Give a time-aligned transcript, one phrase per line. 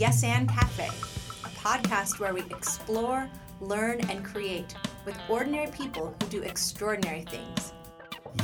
[0.00, 3.28] Yes and Cafe, a podcast where we explore,
[3.60, 4.74] learn, and create
[5.04, 7.74] with ordinary people who do extraordinary things.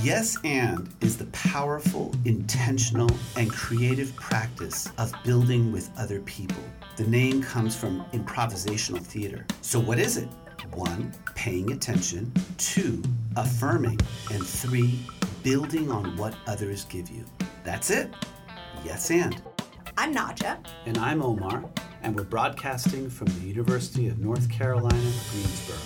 [0.02, 3.08] Yes and is the powerful, intentional,
[3.38, 6.62] and creative practice of building with other people.
[6.98, 9.46] The name comes from improvisational theater.
[9.62, 10.28] So, what is it?
[10.74, 12.34] One, paying attention.
[12.58, 13.02] Two,
[13.34, 13.98] affirming.
[14.30, 14.98] And three,
[15.42, 17.24] building on what others give you.
[17.64, 18.12] That's it.
[18.84, 19.40] Yes and.
[20.06, 20.64] I'm Naja.
[20.86, 21.64] And I'm Omar,
[22.00, 25.78] and we're broadcasting from the University of North Carolina, Greensboro.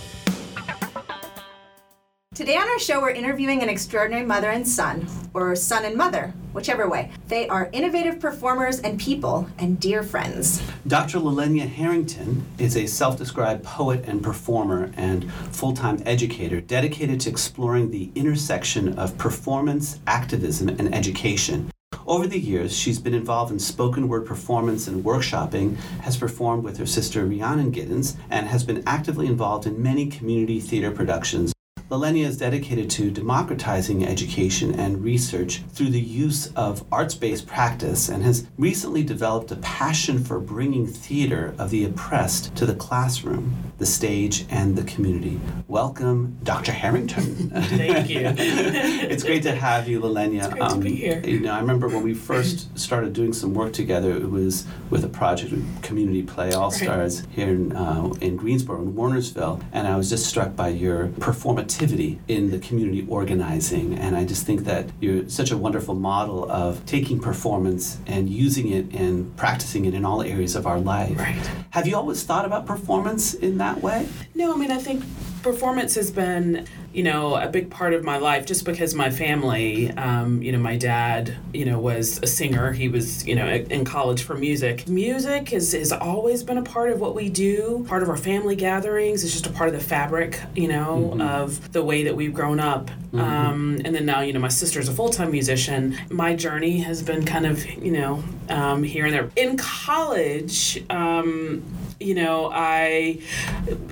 [2.34, 6.34] Today on our show, we're interviewing an extraordinary mother and son, or son and mother,
[6.52, 7.10] whichever way.
[7.28, 10.60] They are innovative performers and people, and dear friends.
[10.86, 11.18] Dr.
[11.18, 17.30] Lalenja Harrington is a self described poet and performer and full time educator dedicated to
[17.30, 21.70] exploring the intersection of performance, activism, and education.
[22.06, 26.78] Over the years, she's been involved in spoken word performance and workshopping, has performed with
[26.78, 31.52] her sister Rhiannon Giddens, and has been actively involved in many community theater productions.
[31.90, 38.08] Lalenja is dedicated to democratizing education and research through the use of arts based practice
[38.08, 43.72] and has recently developed a passion for bringing theater of the oppressed to the classroom,
[43.78, 45.40] the stage, and the community.
[45.66, 46.70] Welcome, Dr.
[46.70, 47.50] Harrington.
[47.54, 48.20] Thank you.
[48.24, 50.44] it's great to have you, Lalenja.
[50.44, 51.20] It's great to be here.
[51.26, 55.04] You know, I remember when we first started doing some work together, it was with
[55.04, 59.96] a project, Community Play All Stars, here in, uh, in Greensboro, in Warnersville, and I
[59.96, 63.98] was just struck by your performative in the community organizing.
[63.98, 68.70] And I just think that you're such a wonderful model of taking performance and using
[68.70, 71.18] it and practicing it in all areas of our life.
[71.18, 71.50] Right.
[71.70, 74.08] Have you always thought about performance in that way?
[74.34, 75.04] No, I mean, I think
[75.42, 79.90] performance has been you know a big part of my life just because my family
[79.92, 82.72] um, you know my dad you know was a singer.
[82.72, 84.88] He was you know in college for music.
[84.88, 87.84] Music has, has always been a part of what we do.
[87.88, 89.24] Part of our family gatherings.
[89.24, 91.20] It's just a part of the fabric you know mm-hmm.
[91.20, 92.90] of the way that we've grown up.
[93.10, 93.20] Mm-hmm.
[93.20, 95.96] um, and then now you know my sister's a full-time musician.
[96.10, 99.30] My journey has been kind of you know um, here and there.
[99.36, 101.62] In college um,
[102.00, 103.20] you know, I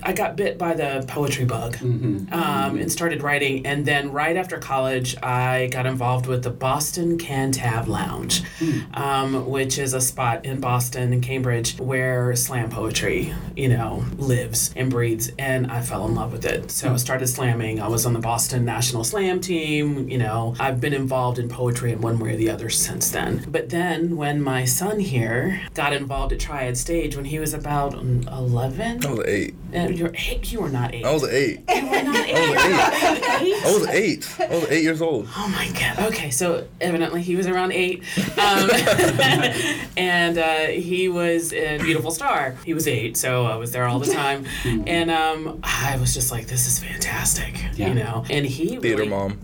[0.02, 2.32] I got bit by the poetry bug mm-hmm.
[2.32, 3.66] Um, and started writing.
[3.66, 8.96] And then right after college, I got involved with the Boston Cantab Lounge, mm.
[8.96, 14.72] um, which is a spot in Boston and Cambridge where slam poetry, you know, lives
[14.74, 15.30] and breathes.
[15.38, 16.70] And I fell in love with it.
[16.70, 16.92] So mm.
[16.92, 17.80] I started slamming.
[17.80, 20.08] I was on the Boston National Slam team.
[20.08, 23.44] You know, I've been involved in poetry in one way or the other since then.
[23.48, 27.97] But then when my son here got involved at Triad Stage when he was about
[28.00, 29.04] 11?
[29.04, 29.54] I was eight.
[29.74, 30.52] Uh, you're eight.
[30.52, 31.04] You were not eight.
[31.04, 31.60] I was eight.
[31.68, 32.36] You were not eight.
[32.36, 33.06] I was
[33.42, 33.54] eight.
[33.64, 34.36] I was eight.
[34.40, 35.28] I was eight years old.
[35.36, 36.06] Oh my god.
[36.12, 38.02] Okay, so evidently he was around eight,
[38.38, 38.70] um,
[39.96, 42.56] and uh, he was a beautiful star.
[42.64, 46.30] He was eight, so I was there all the time, and um, I was just
[46.30, 47.88] like, "This is fantastic," yeah.
[47.88, 48.24] you know.
[48.30, 49.38] And he theater really, mom.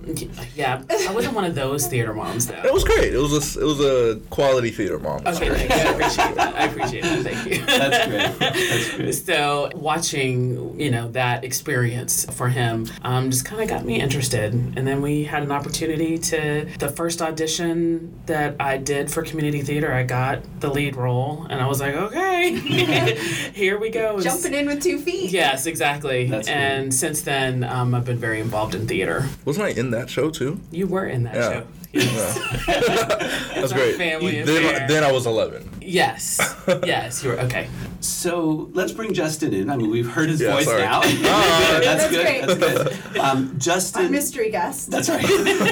[0.55, 2.63] Yeah, I wasn't one of those theater moms though.
[2.65, 3.15] It was great.
[3.15, 5.27] It was a it was a quality theater mom.
[5.27, 5.77] Okay, thank you.
[5.77, 6.55] I appreciate that.
[6.55, 7.23] I appreciate that.
[7.23, 7.67] Thank you.
[7.67, 8.44] That's great.
[8.53, 9.13] That's great.
[9.15, 14.55] So watching, you know, that experience for him um, just kind of got me interested.
[14.55, 19.63] And then we had an opportunity to, the first audition that I did for community
[19.63, 21.47] theater, I got the lead role.
[21.49, 22.55] And I was like, okay,
[23.55, 24.21] here we go.
[24.21, 25.31] Jumping in with two feet.
[25.31, 26.27] Yes, exactly.
[26.27, 26.95] That's and great.
[26.95, 29.29] since then, um, I've been very involved in theater.
[29.45, 30.61] Wasn't I in that show too?
[30.71, 31.53] You were in that yeah.
[31.53, 31.67] show.
[31.95, 32.67] Yes.
[33.55, 33.97] That's great.
[33.97, 35.69] Family then, then I was 11.
[35.85, 36.41] Yes.
[36.85, 37.69] Yes, you were okay.
[38.01, 39.69] So let's bring Justin in.
[39.71, 40.83] I mean, we've heard his Yeah, voice sorry.
[40.83, 41.01] now.
[41.05, 42.23] Ah, that's, that's good.
[42.25, 42.59] great.
[42.59, 43.19] That's good.
[43.19, 44.11] Um, Our Justin.
[44.13, 44.91] mystery guest.
[44.91, 45.25] That's right.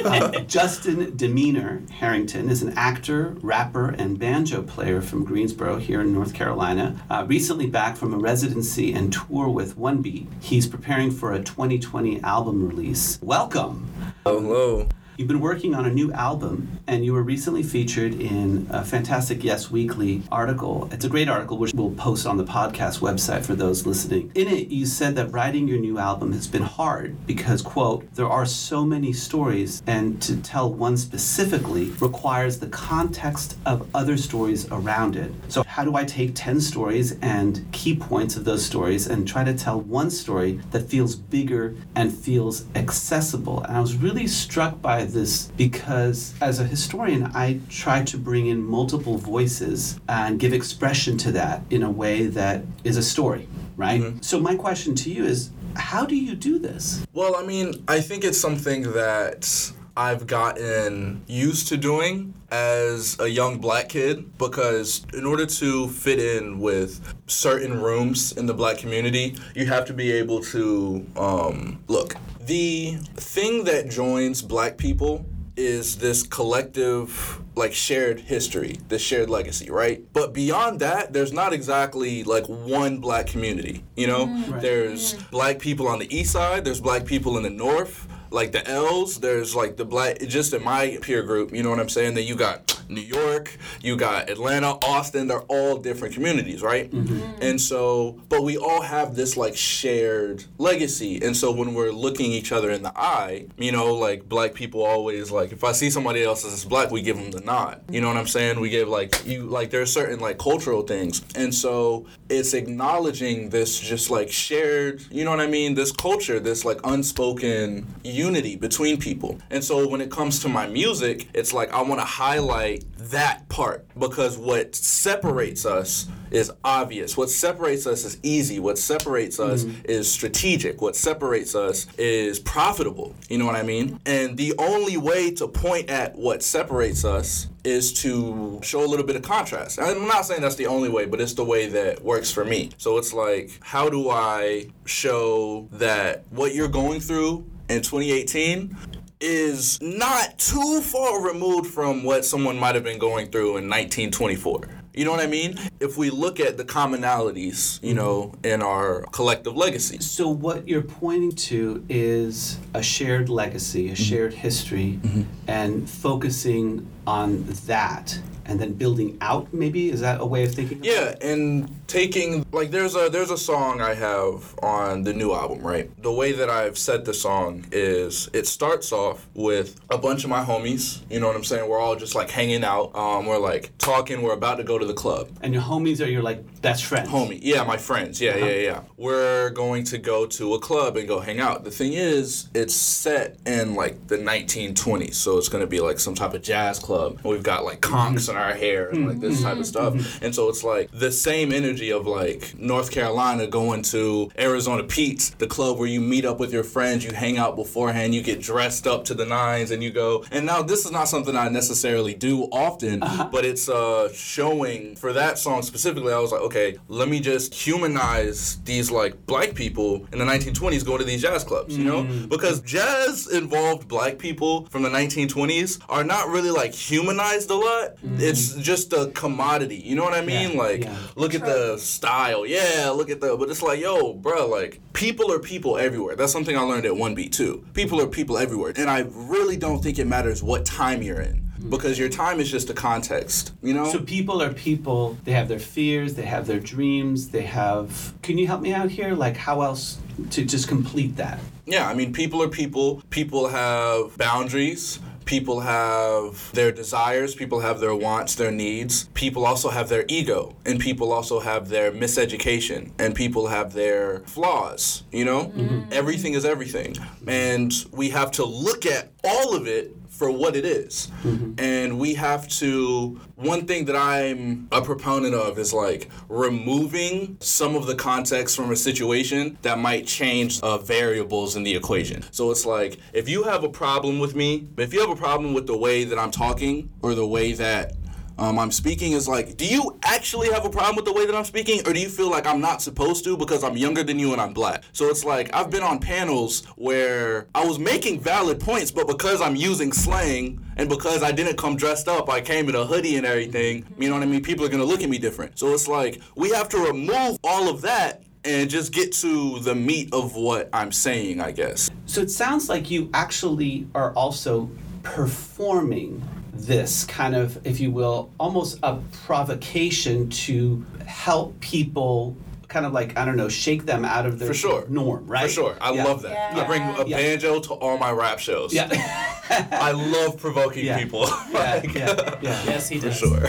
[0.04, 6.12] Uh, Justin Demeanor Harrington is an actor, rapper, and banjo player from Greensboro here in
[6.12, 6.96] North Carolina.
[7.10, 11.42] Uh, recently back from a residency and tour with One Beat, he's preparing for a
[11.42, 13.18] 2020 album release.
[13.22, 13.88] Welcome.
[14.24, 14.88] Hello.
[15.18, 19.44] You've been working on a new album, and you were recently featured in a fantastic
[19.44, 20.88] Yes Weekly article.
[20.90, 24.32] It's a great article, which we'll post on the podcast website for those listening.
[24.34, 28.26] In it, you said that writing your new album has been hard because, quote, there
[28.26, 34.66] are so many stories, and to tell one specifically requires the context of other stories
[34.72, 35.30] around it.
[35.48, 39.44] So, how do I take 10 stories and key points of those stories and try
[39.44, 43.62] to tell one story that feels bigger and feels accessible?
[43.64, 48.46] And I was really struck by this because as a historian, I try to bring
[48.46, 53.48] in multiple voices and give expression to that in a way that is a story,
[53.76, 54.00] right?
[54.00, 54.20] Mm-hmm.
[54.20, 57.04] So, my question to you is how do you do this?
[57.12, 63.28] Well, I mean, I think it's something that I've gotten used to doing as a
[63.28, 68.78] young black kid because in order to fit in with certain rooms in the black
[68.78, 72.14] community, you have to be able to um, look.
[72.40, 79.70] The thing that joins black people is this collective like shared history this shared legacy
[79.70, 84.62] right but beyond that there's not exactly like one black community you know Right.
[84.62, 88.66] there's black people on the east side there's black people in the north like the
[88.68, 92.14] L's, there's like the black, just in my peer group, you know what I'm saying?
[92.14, 96.90] Then you got New York, you got Atlanta, Austin, they're all different communities, right?
[96.90, 97.12] Mm-hmm.
[97.12, 97.42] Mm-hmm.
[97.42, 101.22] And so, but we all have this like shared legacy.
[101.22, 104.82] And so when we're looking each other in the eye, you know, like black people
[104.84, 107.82] always like, if I see somebody else that's black, we give them the nod.
[107.90, 108.60] You know what I'm saying?
[108.60, 111.22] We give like, you, like there's certain like cultural things.
[111.34, 115.74] And so it's acknowledging this just like shared, you know what I mean?
[115.74, 119.38] This culture, this like unspoken unity between people.
[119.50, 123.48] And so when it comes to my music, it's like I want to highlight that
[123.48, 127.16] part because what separates us is obvious.
[127.16, 128.58] What separates us is easy.
[128.58, 129.82] What separates us mm-hmm.
[129.84, 130.80] is strategic.
[130.80, 133.14] What separates us is profitable.
[133.28, 134.00] You know what I mean?
[134.06, 139.06] And the only way to point at what separates us is to show a little
[139.06, 139.78] bit of contrast.
[139.80, 142.70] I'm not saying that's the only way, but it's the way that works for me.
[142.78, 148.76] So it's like, how do I show that what you're going through in 2018
[149.22, 154.68] is not too far removed from what someone might have been going through in 1924.
[154.94, 155.58] You know what I mean?
[155.80, 159.98] If we look at the commonalities, you know, in our collective legacy.
[160.00, 164.02] So what you're pointing to is a shared legacy, a mm-hmm.
[164.02, 165.22] shared history, mm-hmm.
[165.46, 169.54] and focusing on that, and then building out.
[169.54, 170.78] Maybe is that a way of thinking?
[170.78, 175.32] about Yeah, and taking like there's a there's a song I have on the new
[175.32, 175.90] album, right?
[176.02, 180.30] The way that I've said the song is it starts off with a bunch of
[180.30, 181.02] my homies.
[181.10, 181.68] You know what I'm saying?
[181.68, 182.96] We're all just like hanging out.
[182.96, 184.22] Um, we're like talking.
[184.22, 185.28] We're about to go to the club.
[185.42, 187.10] And your homies are your like best friends.
[187.10, 188.52] Homie, yeah, my friends, yeah, yeah, uh-huh.
[188.54, 188.80] yeah.
[188.96, 191.64] We're going to go to a club and go hang out.
[191.64, 196.14] The thing is, it's set in like the 1920s, so it's gonna be like some
[196.14, 197.20] type of jazz club.
[197.22, 199.44] We've got like conks in our hair and like this mm-hmm.
[199.44, 200.24] type of stuff, mm-hmm.
[200.24, 205.30] and so it's like the same energy of like North Carolina going to Arizona Pete's,
[205.30, 208.40] the club where you meet up with your friends, you hang out beforehand, you get
[208.40, 210.24] dressed up to the nines, and you go.
[210.30, 213.28] And now this is not something I necessarily do often, uh-huh.
[213.32, 216.12] but it's uh showing for that song specifically.
[216.12, 220.84] I was like, okay, let me just humanize these like black people in the 1920s
[220.84, 222.28] going to these jazz clubs, you know, mm.
[222.28, 227.96] because jazz involved black people from the 1920s are not really like humanized a lot.
[227.96, 228.20] Mm.
[228.20, 230.52] It's just a commodity, you know what I mean?
[230.52, 230.96] Yeah, like, yeah.
[231.16, 233.36] look at the style, yeah, look at that.
[233.38, 236.16] but it's like, yo, bro, like people are people everywhere.
[236.16, 237.64] That's something I learned at One Beat too.
[237.74, 241.42] People are people everywhere, and I really don't think it matters what time you're in
[241.68, 243.90] because your time is just a context, you know.
[243.90, 245.16] So people are people.
[245.24, 246.14] They have their fears.
[246.14, 247.28] They have their dreams.
[247.28, 248.14] They have.
[248.22, 249.14] Can you help me out here?
[249.14, 249.98] Like how else
[250.30, 251.38] to just complete that?
[251.64, 253.02] Yeah, I mean, people are people.
[253.10, 254.98] People have boundaries.
[255.32, 257.34] People have their desires.
[257.34, 259.04] People have their wants, their needs.
[259.14, 260.54] People also have their ego.
[260.66, 262.90] And people also have their miseducation.
[262.98, 265.04] And people have their flaws.
[265.10, 265.46] You know?
[265.46, 265.90] Mm-hmm.
[265.90, 266.98] Everything is everything.
[267.26, 271.10] And we have to look at all of it for what it is.
[271.58, 277.74] And we have to, one thing that I'm a proponent of is like removing some
[277.74, 282.22] of the context from a situation that might change uh, variables in the equation.
[282.30, 285.54] So it's like, if you have a problem with me, if you have a problem
[285.54, 287.96] with the way that I'm talking or the way that
[288.38, 291.34] um, I'm speaking is like, do you actually have a problem with the way that
[291.34, 294.18] I'm speaking, or do you feel like I'm not supposed to because I'm younger than
[294.18, 294.84] you and I'm black?
[294.92, 299.40] So it's like I've been on panels where I was making valid points, but because
[299.40, 303.16] I'm using slang and because I didn't come dressed up, I came in a hoodie
[303.16, 303.86] and everything.
[303.98, 304.42] You know what I mean?
[304.42, 305.58] People are gonna look at me different.
[305.58, 309.74] So it's like we have to remove all of that and just get to the
[309.74, 311.90] meat of what I'm saying, I guess.
[312.06, 314.68] So it sounds like you actually are also
[315.02, 322.36] performing this kind of, if you will, almost a provocation to help people
[322.68, 324.86] kind of like, I don't know, shake them out of their For sure.
[324.88, 325.42] norm, right?
[325.44, 325.76] For sure.
[325.80, 326.04] I Yeah.
[326.04, 326.32] love that.
[326.56, 326.62] Yeah.
[326.62, 327.16] I bring a Yeah.
[327.18, 328.72] banjo to all my rap shows.
[328.72, 328.88] Yeah.
[329.72, 330.96] I love provoking Yeah.
[330.98, 331.26] people.
[331.52, 332.62] yeah, Like, yeah, yeah.
[332.64, 333.18] Yes, he For does.
[333.18, 333.48] sure.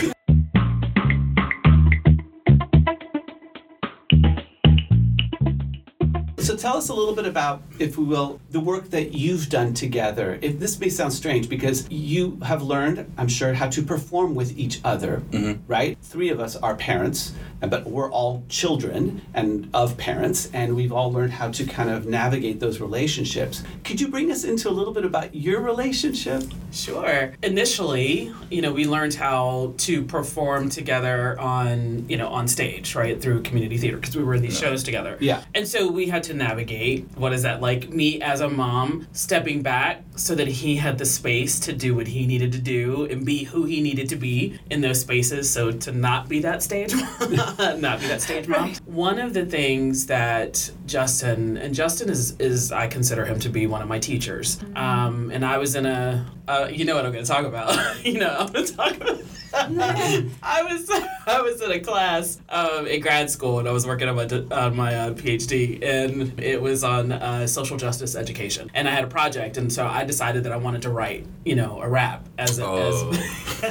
[6.44, 9.74] So tell us a little bit about, if we will, the work that you've done
[9.74, 10.38] together.
[10.42, 14.58] If this may sound strange because you have learned, I'm sure, how to perform with
[14.58, 15.62] each other, mm-hmm.
[15.72, 15.98] right?
[16.02, 17.32] Three of us are parents,
[17.68, 22.06] but we're all children and of parents, and we've all learned how to kind of
[22.06, 23.64] navigate those relationships.
[23.84, 26.44] Could you bring us into a little bit about your relationship?
[26.72, 27.34] Sure.
[27.44, 33.22] Initially, you know, we learned how to perform together on, you know, on stage, right,
[33.22, 35.18] through community theater because we were in these shows together.
[35.20, 35.44] Yeah.
[35.54, 39.62] And so we had to navigate what is that like me as a mom stepping
[39.62, 43.26] back so that he had the space to do what he needed to do and
[43.26, 46.94] be who he needed to be in those spaces so to not be that stage
[47.20, 48.74] mom, not be that stage mom.
[48.86, 53.68] One of the things that Justin and Justin is is I consider him to be
[53.68, 54.60] one of my teachers.
[54.76, 58.06] Um, and I was in a uh, you know what I'm going to talk about.
[58.06, 59.20] you know, I'm going to talk about.
[59.56, 60.90] I was
[61.28, 64.24] I was in a class um, in grad school and I was working on my
[64.26, 69.04] on my uh, PhD and it was on uh, social justice education and I had
[69.04, 72.28] a project and so I decided that I wanted to write you know a rap
[72.40, 73.12] as a, Oh.
[73.12, 73.64] as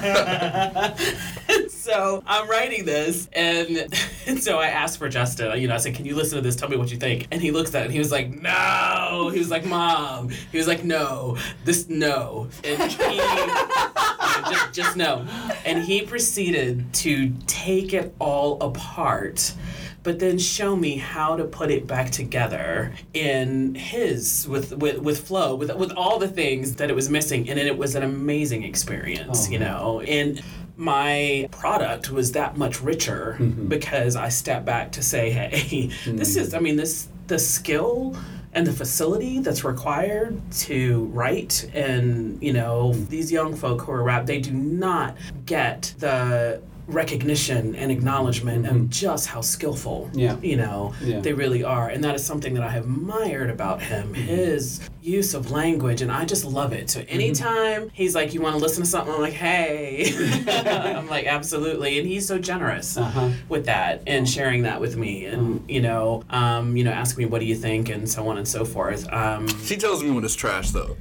[1.49, 1.52] and
[1.93, 3.87] so I'm writing this and,
[4.27, 6.57] and so I asked for Justin you know I said can you listen to this
[6.57, 9.31] tell me what you think and he looks at it and he was like no
[9.33, 13.21] he was like mom he was like no this no and he
[14.51, 15.27] just, just no.
[15.65, 19.55] And he proceeded to take it all apart,
[20.03, 25.27] but then show me how to put it back together in his with with, with
[25.27, 27.49] flow, with with all the things that it was missing.
[27.49, 30.01] And it was an amazing experience, Oh, you know.
[30.01, 30.43] And
[30.77, 33.69] my product was that much richer mm-hmm.
[33.69, 38.17] because I stepped back to say, hey, this is I mean this the skill
[38.55, 44.03] and the facility that's required to write and you know these young folk who are
[44.03, 50.37] rap they do not get the recognition and acknowledgement of just how skillful Yeah.
[50.43, 51.21] you know Yeah.
[51.21, 51.89] they really are.
[51.89, 56.11] And that is something that i have admired about him his use of language and
[56.13, 56.91] i just love it.
[56.91, 59.13] So anytime he's like you want to listen to something?
[59.15, 60.13] I'm like hey.
[60.97, 61.99] I'm like absolutely.
[61.99, 63.31] And he's so generous Uh-huh.
[63.49, 67.25] with that and sharing that with me and you know um, you know ask me
[67.27, 67.89] what do you think?
[67.89, 69.11] and so on and so forth.
[69.13, 70.97] Um, She tells me when it's trash though.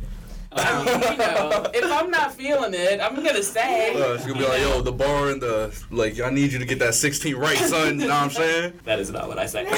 [0.53, 4.39] I mean, you know if i'm not feeling it i'm gonna say Uh, she's gonna
[4.39, 6.19] be like, yo, the bar and the like.
[6.19, 7.99] I need you to get that 16 right, son.
[7.99, 8.73] You know what I'm saying?
[8.83, 9.65] that is not what I say.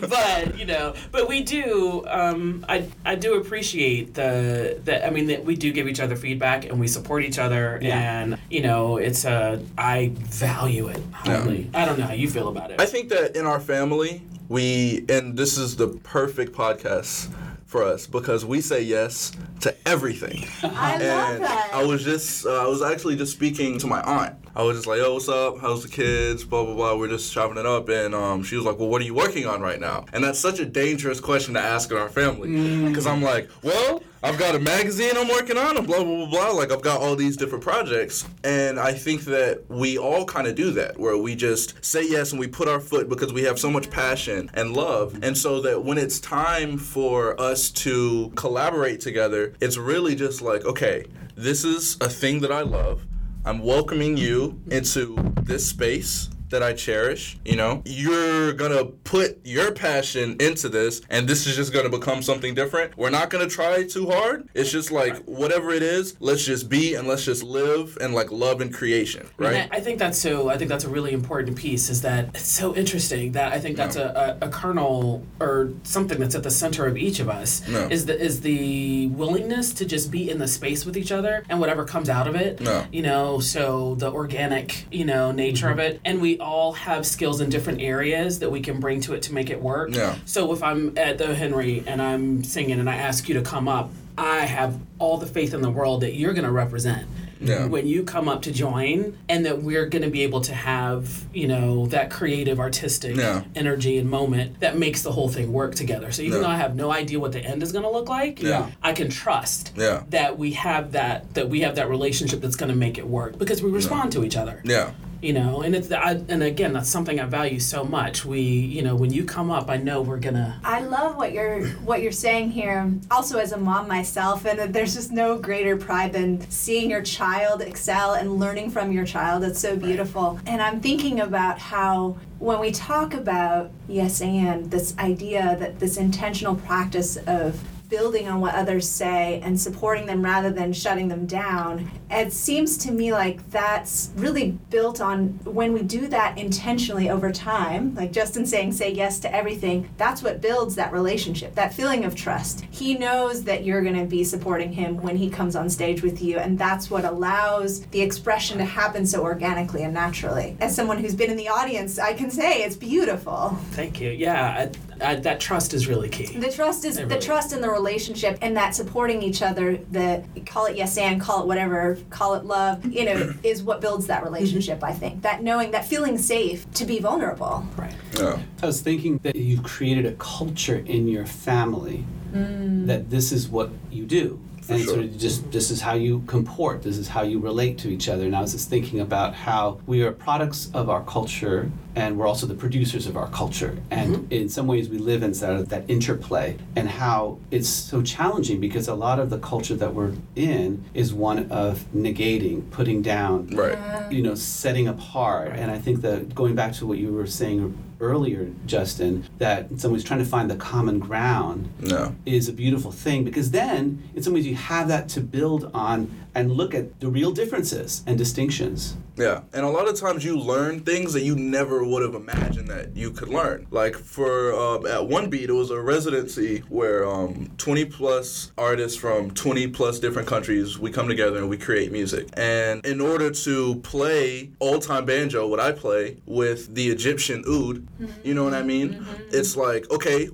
[0.00, 2.04] But, but you know, but we do.
[2.08, 5.06] Um, I I do appreciate the that.
[5.06, 8.20] I mean, that we do give each other feedback and we support each other, Yeah.
[8.22, 9.62] and you know, it's a.
[9.76, 11.70] I value it highly.
[11.74, 12.80] I don't know how you feel about it.
[12.80, 17.28] I think that in our family, we and this is the perfect podcast
[17.68, 20.48] for us because we say yes to everything.
[20.62, 21.70] I love and that.
[21.72, 24.34] I was just, uh, I was actually just speaking to my aunt.
[24.58, 25.60] I was just like, "Yo, what's up?
[25.60, 26.42] How's the kids?
[26.42, 29.00] Blah blah blah." We're just chopping it up, and um, she was like, "Well, what
[29.00, 31.96] are you working on right now?" And that's such a dangerous question to ask in
[31.96, 36.02] our family, because I'm like, "Well, I've got a magazine I'm working on, and blah
[36.02, 39.96] blah blah blah." Like I've got all these different projects, and I think that we
[39.96, 43.08] all kind of do that, where we just say yes and we put our foot
[43.08, 47.40] because we have so much passion and love, and so that when it's time for
[47.40, 51.04] us to collaborate together, it's really just like, okay,
[51.36, 53.06] this is a thing that I love.
[53.44, 57.38] I'm welcoming you into this space that I cherish.
[57.44, 62.22] You know, you're gonna put your passion into this, and this is just gonna become
[62.22, 62.96] something different.
[62.96, 64.48] We're not gonna try too hard.
[64.54, 68.30] It's just like whatever it is, let's just be and let's just live and like
[68.30, 69.68] love and creation, right?
[69.70, 70.48] I, I think that's so.
[70.48, 71.90] I think that's a really important piece.
[71.90, 76.18] Is that it's so interesting that I think that's a, a, a kernel or something
[76.18, 77.66] that's at the center of each of us.
[77.68, 77.88] No.
[77.88, 81.60] Is the is the willingness to just be in the space with each other and
[81.60, 82.60] whatever comes out of it.
[82.60, 82.86] No.
[82.92, 85.78] You know, so the organic, you know, nature mm-hmm.
[85.78, 89.14] of it, and we all have skills in different areas that we can bring to
[89.14, 89.94] it to make it work.
[89.94, 90.16] Yeah.
[90.24, 93.68] So if I'm at the Henry and I'm singing and I ask you to come
[93.68, 97.06] up, I have all the faith in the world that you're going to represent
[97.40, 97.66] Yeah.
[97.66, 101.24] when you come up to join and that we're going to be able to have
[101.32, 103.44] you know that creative artistic Yeah.
[103.54, 106.48] energy and moment that makes the whole thing work together so even Yeah.
[106.48, 108.66] though i have no idea what the end is going to look like Yeah.
[108.82, 110.02] i can trust Yeah.
[110.10, 113.38] that we have that that we have that relationship that's going to make it work
[113.38, 114.90] because we respond to each other Yeah.
[115.20, 118.82] You know and it's I, and again that's something i value so much we you
[118.82, 122.12] know when you come up i know we're gonna I love what you're what you're
[122.12, 122.92] saying here.
[123.10, 127.62] Also, as a mom myself, and there's just no greater pride than seeing your child
[127.62, 129.44] excel and learning from your child.
[129.44, 130.38] It's so beautiful.
[130.46, 135.96] And I'm thinking about how when we talk about yes and this idea that this
[135.96, 141.26] intentional practice of building on what others say and supporting them rather than shutting them
[141.26, 141.90] down.
[142.10, 147.32] It seems to me like that's really built on when we do that intentionally over
[147.32, 152.04] time, like Justin saying, say yes to everything, that's what builds that relationship, that feeling
[152.04, 152.64] of trust.
[152.70, 156.22] He knows that you're going to be supporting him when he comes on stage with
[156.22, 160.56] you, and that's what allows the expression to happen so organically and naturally.
[160.60, 163.58] As someone who's been in the audience, I can say it's beautiful.
[163.72, 164.10] Thank you.
[164.10, 166.26] Yeah, I, I, that trust is really key.
[166.26, 170.22] The trust is It the trust in the relationship and that supporting each other, the
[170.46, 174.06] call it yes and call it whatever, call it love, you know, is what builds
[174.06, 175.22] that relationship, I think.
[175.22, 177.64] That knowing that feeling safe to be vulnerable.
[177.76, 177.94] Right.
[178.18, 178.40] Yeah.
[178.62, 182.86] I was thinking that you've created a culture in your family Mm.
[182.86, 184.40] that this is what you do.
[184.62, 184.94] For and sure.
[184.94, 188.06] sort of just this is how you comport, this is how you relate to each
[188.06, 188.26] other.
[188.26, 192.26] And I was just thinking about how we are products of our culture and we're
[192.26, 193.78] also the producers of our culture.
[193.90, 194.32] And mm-hmm.
[194.32, 198.88] in some ways we live inside of that interplay and how it's so challenging because
[198.88, 204.12] a lot of the culture that we're in is one of negating, putting down, Right.
[204.12, 205.52] you know, setting apart.
[205.54, 209.78] And I think that going back to what you were saying earlier, Justin, that in
[209.78, 212.14] some ways trying to find the common ground No.
[212.26, 216.10] is a beautiful thing because then in some ways you have that to build on
[216.38, 218.96] and look at the real differences and distinctions.
[219.16, 222.68] Yeah, and a lot of times you learn things that you never would have imagined
[222.68, 223.66] that you could learn.
[223.72, 228.96] Like for um, at one beat, it was a residency where um, 20 plus artists
[228.96, 232.28] from 20 plus different countries we come together and we create music.
[232.34, 237.84] And in order to play old time banjo, what I play with the Egyptian oud,
[238.22, 239.04] you know what I mean?
[239.32, 240.28] It's like okay.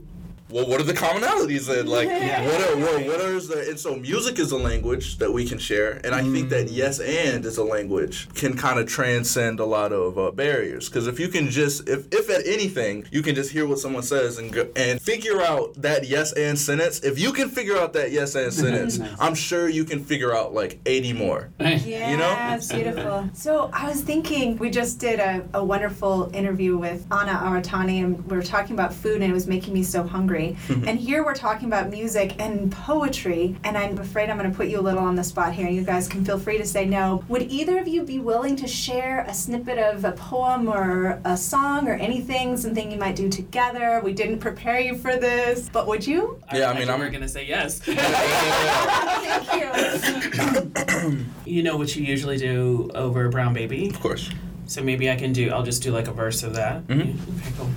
[0.54, 1.88] Well, what are the commonalities then?
[1.88, 2.46] Like, Yeah.
[2.46, 5.58] what are what, what are the and so music is a language that we can
[5.58, 9.64] share, and I think that yes and is a language can kind of transcend a
[9.64, 10.88] lot of uh, barriers.
[10.88, 14.04] Because if you can just if if at anything you can just hear what someone
[14.04, 17.92] says and go, and figure out that yes and sentence, if you can figure out
[17.94, 19.10] that yes and sentence, Nice.
[19.18, 21.50] I'm sure you can figure out like 80 more.
[21.58, 22.32] Yeah, You know?
[22.54, 23.28] it's beautiful.
[23.32, 28.24] So I was thinking, we just did a, a wonderful interview with Anna Aratani, and
[28.30, 30.43] we were talking about food, and it was making me so hungry.
[30.68, 34.68] and here we're talking about music and poetry, and I'm afraid I'm going to put
[34.68, 35.68] you a little on the spot here.
[35.68, 37.24] You guys can feel free to say no.
[37.28, 41.36] Would either of you be willing to share a snippet of a poem or a
[41.36, 44.00] song or anything, something you might do together?
[44.04, 46.40] We didn't prepare you for this, but would you?
[46.52, 47.78] Yeah, I mean, I'm- gonna say yes.
[47.84, 51.24] Thank you.
[51.44, 54.30] you know what you usually do over Brown Baby, Of course.
[54.66, 55.50] so maybe I can do.
[55.50, 56.86] I'll just do like a verse of that.
[56.86, 56.98] Mhm.
[56.98, 57.70] Yeah, Okay, cool.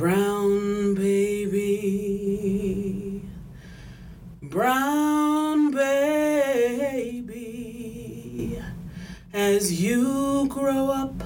[0.00, 1.60] Brown baby,
[4.40, 7.42] brown baby,
[9.34, 11.22] as you grow up,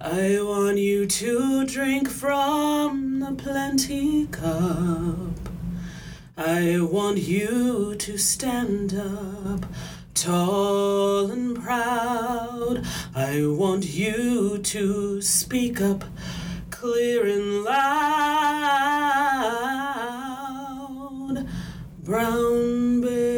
[0.00, 5.40] I want you to drink from the plenty cup.
[6.36, 9.66] I want you to stand up
[10.14, 12.86] tall and proud.
[13.12, 16.04] I want you to speak up
[16.82, 17.78] clear and loud.
[22.02, 23.36] Brown baby.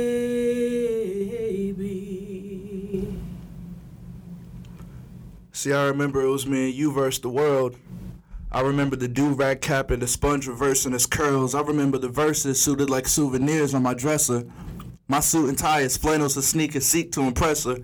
[5.52, 7.76] See, I remember it was me and you versus the world.
[8.50, 11.54] I remember the do rag cap and the sponge reversing his curls.
[11.54, 14.46] I remember the verses suited like souvenirs on my dresser.
[15.06, 17.76] My suit and tie is flannels and sneakers seek to impress her.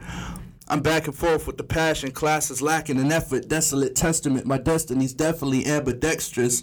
[0.71, 3.49] I'm back and forth with the passion, classes lacking in effort.
[3.49, 6.63] Desolate testament, my destiny's definitely ambidextrous.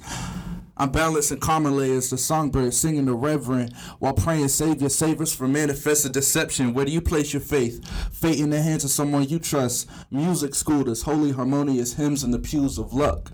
[0.78, 5.52] I'm balancing karma layers, the songbird singing the reverend while praying, Savior, save us from
[5.52, 6.74] manifested deception.
[6.74, 7.86] Where do you place your faith?
[8.13, 9.89] Fate in the hands of someone you trust.
[10.10, 13.34] Music schooled us, holy harmonious hymns in the pews of luck.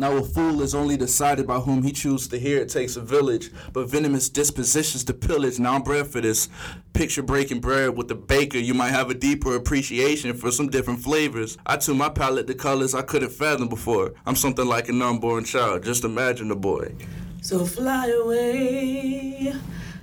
[0.00, 2.62] Now a fool is only decided by whom he chooses to hear.
[2.62, 5.58] It takes a village, but venomous dispositions to pillage.
[5.58, 6.48] Now I'm bred for this.
[6.94, 8.56] Picture breaking bread with the baker.
[8.56, 11.58] You might have a deeper appreciation for some different flavors.
[11.66, 14.14] I tune my palate to colors I couldn't fathom before.
[14.24, 15.84] I'm something like an unborn child.
[15.84, 16.94] Just imagine a boy.
[17.42, 19.52] So fly away,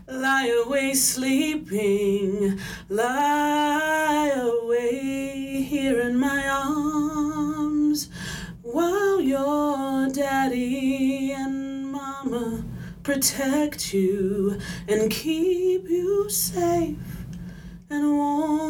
[0.08, 8.10] lie away sleeping, lie away here in my arms,
[8.78, 12.64] while your daddy and mama
[13.02, 16.96] protect you and keep you safe
[17.90, 18.70] and warm.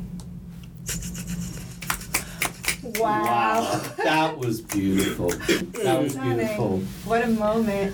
[2.95, 3.81] Wow.
[3.97, 5.27] That was beautiful.
[5.83, 6.79] That was beautiful.
[7.03, 7.93] What a moment.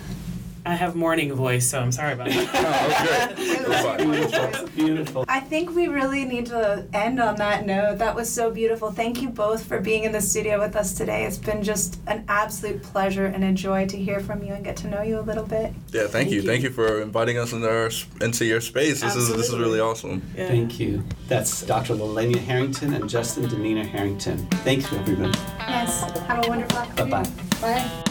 [0.65, 3.33] I have morning voice, so I'm sorry about that.
[3.65, 4.03] Oh, okay.
[4.25, 4.67] Beautiful.
[4.75, 5.25] Beautiful.
[5.27, 7.97] I think we really need to end on that note.
[7.97, 8.91] That was so beautiful.
[8.91, 11.25] Thank you both for being in the studio with us today.
[11.25, 14.75] It's been just an absolute pleasure and a joy to hear from you and get
[14.77, 15.73] to know you a little bit.
[15.91, 16.41] Yeah, thank, Thank you.
[16.41, 16.47] you.
[16.47, 17.89] Thank you for inviting us into our
[18.21, 19.01] into your space.
[19.01, 20.21] This is this is really awesome.
[20.35, 20.47] Yeah.
[20.47, 21.03] Thank you.
[21.27, 21.95] That's Dr.
[21.95, 24.37] Lalenja Harrington and Justin Demeanor Harrington.
[24.63, 25.37] Thank you, everybody.
[25.59, 26.01] Yes.
[26.27, 27.09] Have a wonderful afternoon.
[27.09, 27.29] Bye-bye.
[27.61, 28.02] Bye.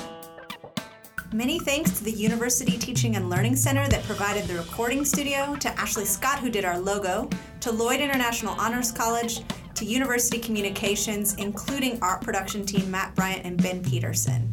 [1.35, 5.71] Many thanks to the University Teaching and Learning Center that provided the recording studio, to
[5.81, 9.41] Ashley Scott who did our logo, to Lloyd International Honors College,
[9.77, 14.53] to University Communications, including art production team Matt Bryant and Ben Peterson.